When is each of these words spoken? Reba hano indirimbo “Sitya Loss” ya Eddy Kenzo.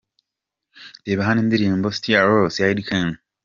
Reba 1.05 1.21
hano 1.27 1.39
indirimbo 1.43 1.87
“Sitya 1.95 2.19
Loss” 2.27 2.55
ya 2.59 2.67
Eddy 2.71 2.83
Kenzo. 2.87 3.19